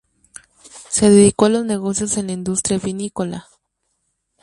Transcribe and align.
Se 0.89 1.11
dedicó 1.11 1.45
a 1.45 1.49
los 1.49 1.63
negocios 1.63 2.17
en 2.17 2.25
la 2.25 2.33
industria 2.33 2.79
vinícola. 2.79 3.45